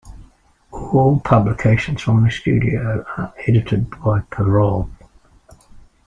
All 0.71 1.19
publications 1.19 2.01
from 2.01 2.23
the 2.23 2.31
studio 2.31 3.05
are 3.17 3.31
edited 3.47 3.87
by 3.91 4.21
Perov. 4.31 4.89